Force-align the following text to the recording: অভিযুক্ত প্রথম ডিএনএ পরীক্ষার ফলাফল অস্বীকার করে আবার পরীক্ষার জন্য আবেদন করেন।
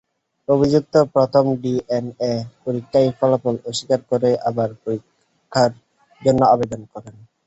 অভিযুক্ত 0.47 0.93
প্রথম 1.15 1.45
ডিএনএ 1.61 2.31
পরীক্ষার 2.63 3.05
ফলাফল 3.19 3.55
অস্বীকার 3.69 4.01
করে 4.11 4.29
আবার 4.49 4.69
পরীক্ষার 4.83 5.71
জন্য 6.21 6.41
আবেদন 6.53 6.81
করেন। 6.93 7.15